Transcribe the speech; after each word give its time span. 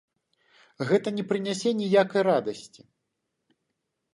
Гэта 0.91 1.13
не 1.17 1.25
прынясе 1.31 1.69
ніякай 1.81 2.21
радасці. 2.29 2.81